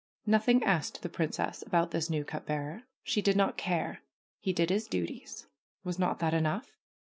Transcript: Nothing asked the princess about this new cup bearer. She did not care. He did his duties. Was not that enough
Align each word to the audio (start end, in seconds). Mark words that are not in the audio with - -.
Nothing 0.25 0.63
asked 0.63 1.03
the 1.03 1.09
princess 1.09 1.61
about 1.61 1.91
this 1.91 2.09
new 2.09 2.23
cup 2.25 2.47
bearer. 2.47 2.85
She 3.03 3.21
did 3.21 3.35
not 3.37 3.55
care. 3.55 4.01
He 4.39 4.51
did 4.51 4.71
his 4.71 4.87
duties. 4.87 5.45
Was 5.83 5.99
not 5.99 6.17
that 6.17 6.33
enough 6.33 6.75